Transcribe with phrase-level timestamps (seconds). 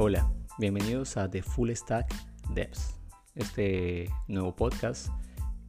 [0.00, 2.14] Hola, bienvenidos a The Full Stack
[2.54, 2.94] Devs,
[3.34, 5.08] este nuevo podcast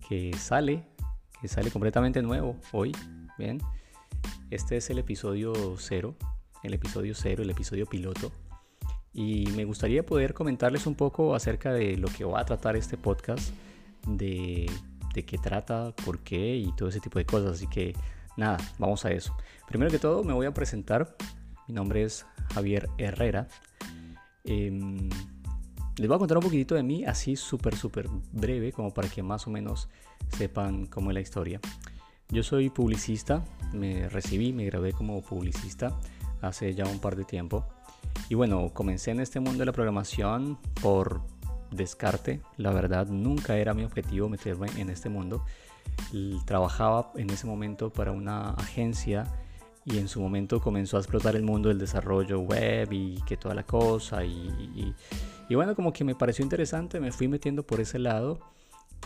[0.08, 0.88] que sale,
[1.42, 2.92] que sale completamente nuevo hoy,
[3.39, 3.57] ¿bien?
[4.52, 6.15] Este es el episodio cero,
[6.62, 8.31] el episodio cero, el episodio piloto.
[9.13, 12.98] Y me gustaría poder comentarles un poco acerca de lo que va a tratar este
[12.98, 13.52] podcast,
[14.06, 14.70] de,
[15.16, 17.53] de qué trata, por qué y todo ese tipo de cosas.
[17.53, 17.95] Así que
[18.38, 19.35] nada, vamos a eso.
[19.67, 21.16] Primero que todo me voy a presentar.
[21.67, 23.48] Mi nombre es Javier Herrera.
[24.43, 25.09] Em,
[25.98, 29.21] les voy a contar un poquitito de mí, así súper, súper breve, como para que
[29.21, 29.89] más o menos
[30.38, 31.59] sepan cómo es la historia.
[32.29, 33.43] Yo soy publicista,
[33.73, 35.98] me recibí, me gradué como publicista
[36.41, 37.65] hace ya un par de tiempo.
[38.29, 41.21] Y bueno, comencé en este mundo de la programación por
[41.71, 42.41] descarte.
[42.57, 45.43] La verdad, nunca era mi objetivo meterme en este mundo.
[46.45, 49.26] Trabajaba en ese momento para una agencia
[49.91, 53.55] y en su momento comenzó a explotar el mundo del desarrollo web y que toda
[53.55, 54.95] la cosa y,
[55.49, 58.40] y, bueno como que me pareció interesante me fui metiendo por ese lado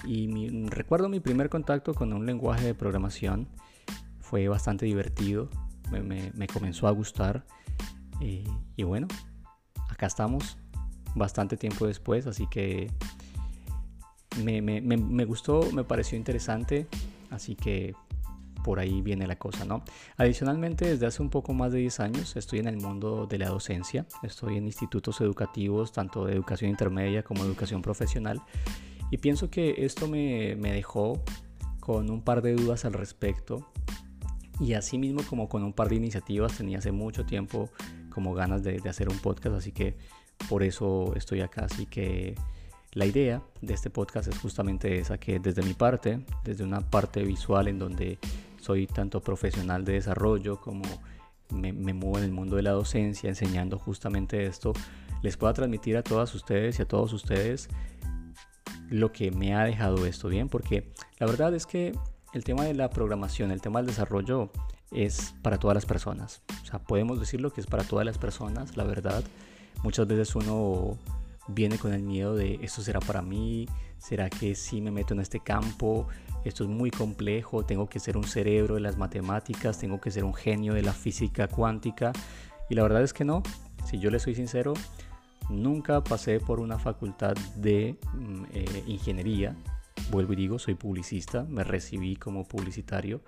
[0.05, 0.27] y
[0.67, 3.47] recuerdo mi primer contacto con un lenguaje de programación
[4.19, 5.49] fue bastante divertido
[5.91, 7.45] me, me, comenzó a gustar
[8.19, 8.43] eh,
[8.75, 9.07] y bueno
[9.89, 10.57] acá estamos
[11.15, 12.91] bastante tiempo después así que
[14.43, 16.87] me, me gustó me pareció interesante
[17.29, 17.93] así que
[18.63, 19.83] por ahí viene la cosa, ¿no?
[20.17, 23.49] Adicionalmente, desde hace un poco más de 10 años estoy en el mundo de la
[23.49, 28.41] docencia, estoy en institutos educativos, tanto de educación intermedia como educación profesional,
[29.11, 31.21] y pienso que esto me, dejó
[31.79, 33.71] con un par de dudas al respecto,
[34.59, 37.69] y así mismo como con un par de iniciativas tenía hace mucho tiempo
[38.09, 39.97] como ganas de, de hacer un podcast, así que
[40.49, 42.35] por eso estoy acá, así que...
[42.93, 47.23] La idea de este podcast es justamente esa, que desde mi parte, desde una parte
[47.23, 48.19] visual en donde
[48.63, 50.83] soy tanto profesional de desarrollo como
[51.49, 54.73] me, muevo en el mundo de la docencia enseñando justamente esto,
[55.21, 57.67] les pueda transmitir a todas ustedes y a todos ustedes
[58.89, 61.93] lo que me ha dejado esto bien, porque la verdad es que
[62.33, 64.49] el tema de la programación, el tema del desarrollo
[64.91, 66.41] es para todas las personas.
[66.63, 69.23] O sea, podemos decirlo que es para todas las personas, la verdad.
[69.83, 70.97] Muchas veces uno
[71.47, 73.67] viene con el miedo de esto será para mí,
[73.97, 76.07] será que si me meto en este campo,
[76.45, 80.23] esto es muy complejo, tengo que ser un cerebro de las matemáticas, tengo que ser
[80.23, 82.11] un genio de la física cuántica.
[82.69, 83.43] Y la verdad es que no,
[83.85, 84.73] si yo le soy sincero,
[85.49, 89.55] nunca pasé por una facultad de mm, eh, ingeniería.
[90.11, 93.21] Vuelvo y digo, soy publicista, me recibí como publicitario.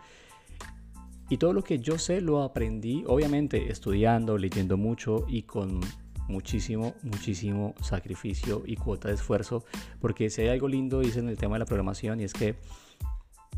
[1.29, 5.79] Y todo lo que yo sé lo aprendí, obviamente, estudiando, leyendo mucho y con
[6.27, 9.65] muchísimo, muchísimo sacrificio y cuota de esfuerzo,
[9.99, 12.55] porque si hay algo lindo, dice en el tema de la programación, y es que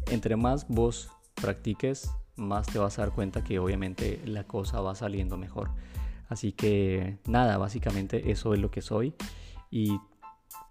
[0.08, 4.96] entre más vos practiques, más te vas a dar cuenta que obviamente la cosa va
[4.96, 5.72] saliendo mejor.
[6.30, 9.14] Así que nada, básicamente eso es lo que soy
[9.72, 10.00] y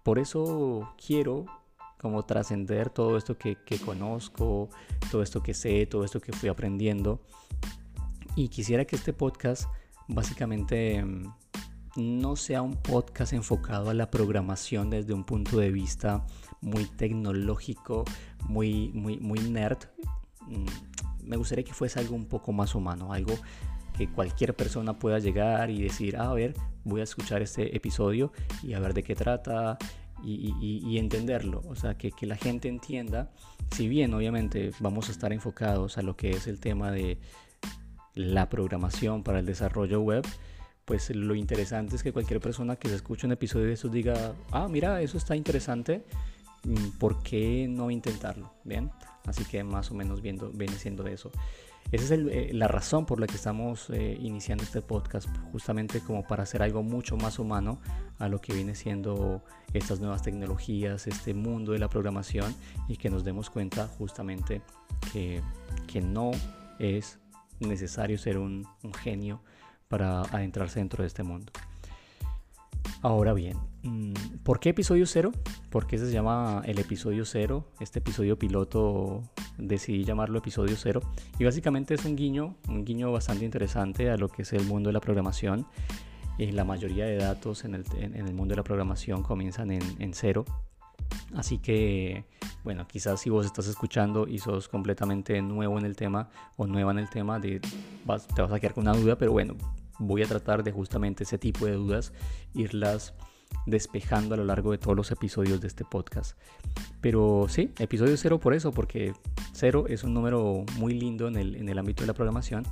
[0.03, 1.45] por eso quiero
[1.97, 4.69] como trascender todo esto que, que, conozco,
[5.11, 7.19] todo esto que sé, todo esto que fui aprendiendo.
[8.35, 9.67] Y quisiera que este podcast
[10.07, 11.33] básicamente mm,
[11.97, 16.25] no sea un podcast enfocado a la programación desde un punto de vista
[16.61, 18.05] muy tecnológico,
[18.47, 19.79] muy, muy, muy nerd.
[20.47, 23.33] Mm, me gustaría que fuese algo un poco más humano, algo
[23.97, 26.53] que cualquier persona pueda llegar y decir, ah, a ver,
[26.83, 28.31] voy a escuchar este episodio
[28.61, 29.79] y a ver de qué trata
[30.23, 31.63] y, entenderlo.
[31.67, 33.31] O sea, que, que, la gente entienda,
[33.71, 37.19] si bien obviamente vamos a estar enfocados a lo que es el tema de
[38.13, 40.25] la programación para el desarrollo web,
[40.87, 44.33] pues lo interesante es que cualquier persona que se escuche un episodio de eso diga,
[44.51, 46.05] ah, mira, eso está interesante,
[46.63, 48.53] mm, ¿por qué no intentarlo?
[48.63, 48.89] Bien,
[49.25, 51.29] así que más o menos viendo, viene siendo eso.
[51.91, 56.25] Esa es eh, la razón por la que estamos eh, iniciando este podcast, justamente como
[56.25, 57.81] para hacer algo mucho más humano
[58.17, 59.43] a lo que viene siendo
[59.73, 62.55] estas nuevas tecnologías, este mundo de la programación
[62.87, 64.61] y que nos demos cuenta justamente
[65.11, 65.41] que,
[65.85, 66.31] que no
[66.79, 67.19] es
[67.59, 68.65] necesario ser un
[69.03, 69.41] genio
[69.87, 71.51] para adentrarse dentro de este mundo.
[73.01, 74.13] Ahora bien, mm,
[74.43, 75.31] ¿por qué episodio cero?
[75.69, 77.67] ¿Por qué se llama el episodio cero?
[77.79, 79.23] Este episodio piloto
[79.57, 81.01] decidí llamarlo episodio cero.
[81.37, 84.89] Y básicamente es un guiño, un guiño bastante interesante a lo que es el mundo
[84.89, 85.65] de la programación.
[86.39, 89.81] y la mayoría de datos en el, en el, mundo de la programación comienzan en,
[89.99, 90.45] en cero.
[91.35, 92.25] Así que,
[92.63, 96.91] bueno, quizás si vos estás escuchando y sos completamente nuevo en el tema o nueva
[96.91, 97.61] en el tema, de,
[98.05, 99.55] vas, te vas a quedar con una duda, pero bueno,
[99.99, 102.13] voy a tratar de justamente ese tipo de dudas
[102.53, 103.13] irlas
[103.65, 106.37] despejando a lo largo de todos los episodios de este podcast.
[107.01, 109.13] Pero sí, episodio cero por eso, porque
[109.53, 112.63] cero es un número muy lindo en el, en el ámbito de la programación.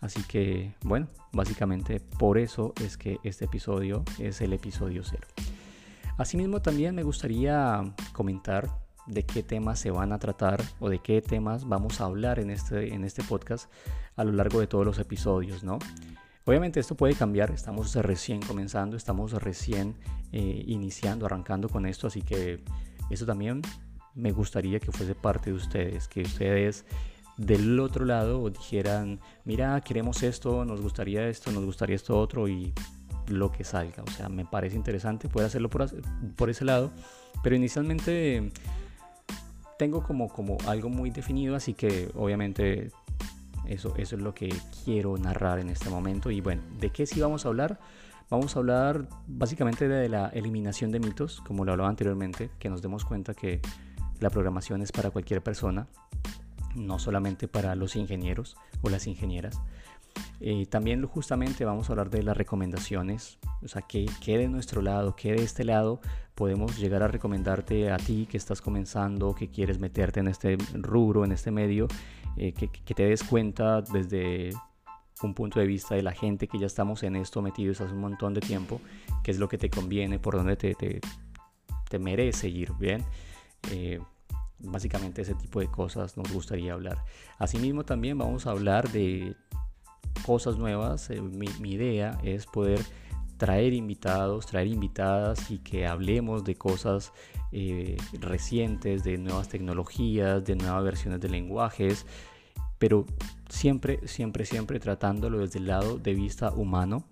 [0.00, 5.26] Así que, bueno, básicamente por eso es que este episodio es el episodio cero.
[6.16, 7.82] Asimismo, también me gustaría
[8.12, 8.68] comentar
[9.06, 12.50] de qué temas se van a tratar o de qué temas vamos a hablar en
[12.50, 13.70] este, en este podcast
[14.16, 15.78] a lo largo de todos los episodios, ¿no?
[16.46, 19.96] Obviamente esto puede cambiar, estamos recién comenzando, estamos recién
[20.32, 22.62] eh, iniciando, arrancando con esto, así que
[23.10, 23.62] eso también
[24.14, 26.84] me gustaría que fuese parte de ustedes, que ustedes
[27.36, 32.72] del otro lado dijeran, mira, queremos esto, nos gustaría esto, nos gustaría esto otro y
[33.28, 34.02] lo que salga.
[34.02, 36.90] O sea, me parece interesante poder hacerlo por, ese lado,
[37.42, 38.50] pero inicialmente
[39.78, 42.90] tengo como, como algo muy definido, así que obviamente
[43.66, 44.54] eso, eso es lo que
[44.84, 46.30] quiero narrar en este momento.
[46.30, 47.78] Y bueno, ¿de qué sí vamos a hablar?
[48.30, 52.82] Vamos a hablar básicamente de la eliminación de mitos, como lo hablaba anteriormente, que nos
[52.82, 53.60] demos cuenta que
[54.20, 55.86] la programación es para cualquier persona,
[56.74, 59.60] no solamente para los ingenieros o las ingenieras.
[60.40, 65.16] Eh, también justamente vamos a hablar de las recomendaciones, o sea, qué, de nuestro lado,
[65.16, 66.00] qué de este lado
[66.34, 71.24] podemos llegar a recomendarte a ti que estás comenzando, que quieres meterte en este rubro,
[71.24, 71.88] en este medio,
[72.36, 74.50] eh, que, te des cuenta desde
[75.22, 78.00] un punto de vista de la gente que ya estamos en esto metidos hace un
[78.00, 78.80] montón de tiempo,
[79.22, 83.04] qué es lo que te conviene, por dónde te, te, merece ir, ¿bien?
[83.70, 84.00] Eh,
[84.58, 87.04] básicamente ese tipo de cosas nos gustaría hablar.
[87.38, 89.36] Asimismo también vamos a hablar de
[90.24, 91.10] cosas nuevas.
[91.10, 92.80] Eh, mi, idea es poder
[93.36, 97.12] traer invitados, traer invitadas y que hablemos de cosas
[97.52, 102.06] eh, recientes, de nuevas tecnologías, de nuevas versiones de lenguajes,
[102.78, 103.06] pero
[103.48, 107.04] siempre, siempre, siempre tratándolo desde el lado de vista humano,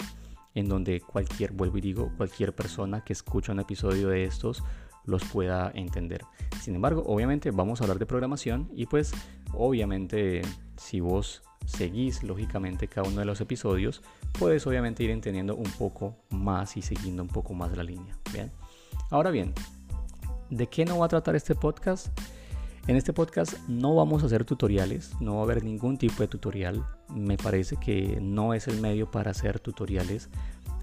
[0.55, 4.63] en donde cualquier, vuelvo y digo, cualquier persona que escucha un episodio de estos
[5.05, 6.25] los pueda entender.
[6.61, 9.13] Sin embargo, obviamente vamos a hablar de programación y pues
[9.53, 10.43] obviamente
[10.77, 14.03] si vos seguís lógicamente cada uno de los episodios,
[14.39, 18.17] puedes obviamente ir entendiendo un poco más y siguiendo un poco más la línea.
[18.33, 18.51] Bien.
[19.11, 19.53] Ahora bien,
[20.51, 22.09] ¿de qué no va a tratar este podcast?
[22.89, 26.29] En este podcast no vamos a hacer tutoriales, no va a haber ningún tipo de
[26.29, 26.85] tutorial.
[27.15, 30.29] Me parece que no es el medio para hacer tutoriales.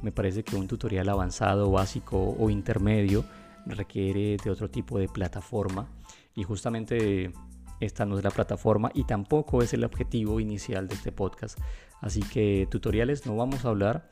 [0.02, 3.26] Me parece que un tutorial avanzado, básico o intermedio
[3.70, 5.90] requiere de otro tipo de plataforma
[6.36, 7.32] y justamente
[7.80, 11.58] esta no es la plataforma y tampoco es el objetivo inicial de este podcast.
[12.02, 14.10] Así que tutoriales no vamos a hablar.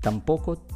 [0.00, 0.66] Tampoco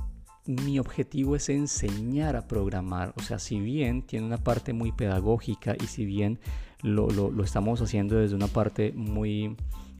[0.46, 3.14] mi objetivo es enseñar a programar.
[3.16, 6.38] O sea, si bien tiene una parte muy pedagógica y si bien
[6.82, 9.56] lo, lo, estamos haciendo desde una parte muy,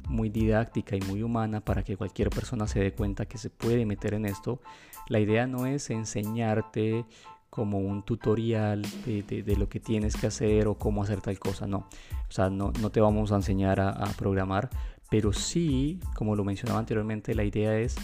[0.08, 3.87] muy didáctica y muy humana para que cualquier persona se dé cuenta que se puede
[3.87, 4.61] meter en esto,
[5.08, 7.06] la idea no es enseñarte
[7.54, 11.86] como un tutorial de, lo que tienes que hacer o cómo hacer tal cosa, no.
[12.28, 14.70] O sea, no, no te vamos a enseñar a, programar,
[15.08, 17.94] pero sí, como lo mencionaba anteriormente, la idea es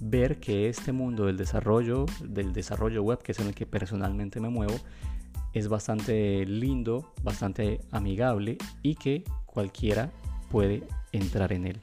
[0.00, 4.40] ver que este mundo del desarrollo, del desarrollo web, que es en el que personalmente
[4.40, 4.74] me muevo,
[5.52, 10.12] es bastante lindo, bastante amigable y que cualquiera
[10.50, 11.80] puede entrar en él.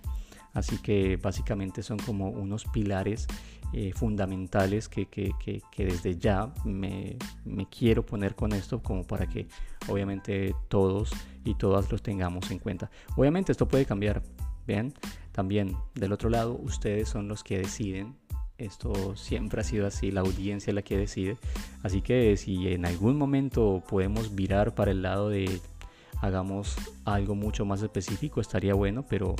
[0.54, 3.28] Así que básicamente son como unos pilares
[3.74, 9.28] eh, fundamentales que, que, que, desde ya me, me, quiero poner con esto como para
[9.28, 9.48] que
[9.88, 11.12] obviamente todos
[11.46, 12.92] y todas los tengamos en cuenta.
[13.16, 14.22] Obviamente esto puede cambiar,
[14.68, 14.94] vean,
[15.32, 18.16] también del otro lado ustedes son los que deciden.
[18.58, 21.38] Esto siempre ha sido así, la audiencia la que decide.
[21.82, 25.62] Así que si en algún momento podemos virar para el lado de
[26.22, 26.76] hagamos
[27.06, 29.36] algo mucho más específico, estaría bueno, pero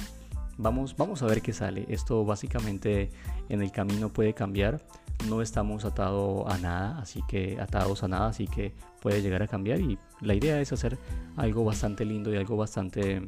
[0.62, 1.88] Vamos, vamos a ver qué sale.
[1.90, 3.10] Esto básicamente
[3.50, 4.80] en el camino puede cambiar.
[5.28, 9.48] No estamos atados a nada, así que atados a nada, así que puede llegar a
[9.48, 9.80] cambiar.
[9.80, 11.00] Y la idea es hacer
[11.36, 13.28] algo bastante lindo y algo bastante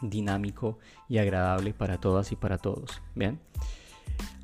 [0.00, 0.78] dinámico
[1.10, 3.02] y agradable para todas y para todos.
[3.14, 3.38] Bien.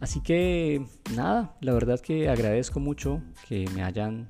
[0.01, 0.85] Así que
[1.17, 4.29] nada, la verdad que agradezco mucho que me hayan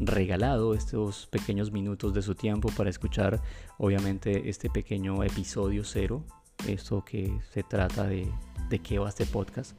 [0.00, 3.40] regalado estos pequeños minutos de su tiempo para escuchar
[3.78, 6.24] obviamente este pequeño episodio cero
[6.66, 8.28] esto que se trata de,
[8.68, 9.76] de qué va este podcast.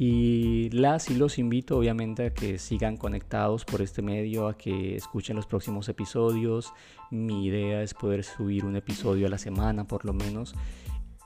[0.00, 4.94] Y las y los invito obviamente a que sigan conectados por este medio, a que
[4.94, 6.72] escuchen los próximos episodios.
[7.10, 10.54] Mi idea es poder subir un episodio a la semana por lo menos.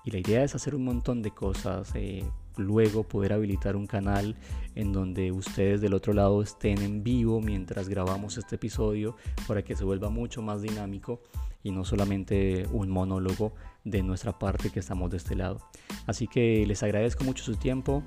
[0.05, 1.91] Y la idea es hacer un montón de cosas.
[1.95, 2.25] Eh,
[2.57, 4.37] luego poder habilitar un canal
[4.75, 9.17] en donde ustedes del otro lado estén en vivo mientras grabamos este episodio
[9.47, 11.21] para que se vuelva mucho más dinámico
[11.63, 13.55] y no solamente un monólogo
[13.85, 15.61] de nuestra parte que estamos de este lado.
[16.07, 18.03] Así que les agradezco mucho su tiempo,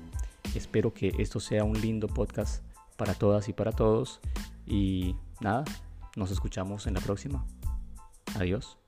[0.54, 2.64] espero que esto sea un lindo podcast
[2.96, 4.20] para todas y para todos
[4.66, 5.64] y nada,
[6.16, 7.46] nos escuchamos en la próxima.
[8.34, 8.85] Adiós.